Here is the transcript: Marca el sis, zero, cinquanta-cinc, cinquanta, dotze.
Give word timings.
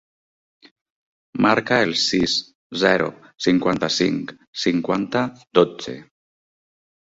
Marca 1.47 1.77
el 1.89 1.93
sis, 2.05 2.39
zero, 2.85 3.11
cinquanta-cinc, 3.49 4.35
cinquanta, 4.67 5.27
dotze. 5.61 5.99